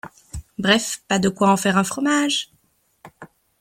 Bref, 0.57 1.03
pas 1.07 1.19
de 1.19 1.29
quoi 1.29 1.51
en 1.51 1.57
faire 1.57 1.77
un 1.77 1.83
fromage. 1.83 2.51